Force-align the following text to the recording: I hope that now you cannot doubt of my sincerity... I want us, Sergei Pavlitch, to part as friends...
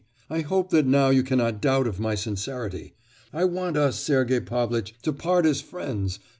I 0.31 0.39
hope 0.41 0.71
that 0.71 0.87
now 0.87 1.11
you 1.11 1.21
cannot 1.21 1.61
doubt 1.61 1.85
of 1.85 1.99
my 1.99 2.15
sincerity... 2.15 2.95
I 3.31 3.43
want 3.43 3.77
us, 3.77 3.99
Sergei 3.99 4.39
Pavlitch, 4.39 4.95
to 5.03 5.13
part 5.13 5.45
as 5.45 5.61
friends... 5.61 6.17